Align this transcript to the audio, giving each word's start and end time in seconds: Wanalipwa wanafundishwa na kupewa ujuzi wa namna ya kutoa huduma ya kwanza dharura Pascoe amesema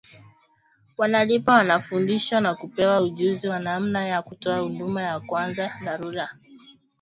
Wanalipwa 0.97 1.53
wanafundishwa 1.53 2.39
na 2.41 2.55
kupewa 2.55 3.01
ujuzi 3.01 3.47
wa 3.47 3.59
namna 3.59 4.05
ya 4.07 4.21
kutoa 4.21 4.57
huduma 4.59 5.01
ya 5.01 5.19
kwanza 5.19 5.67
dharura 5.83 6.27
Pascoe 6.27 6.49
amesema 6.49 6.79